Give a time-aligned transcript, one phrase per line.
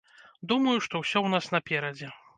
[0.51, 2.13] Думаю, што ўсё ў нас наперадзе.